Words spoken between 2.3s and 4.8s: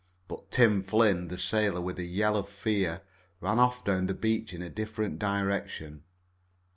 of fear, ran off down the beach in a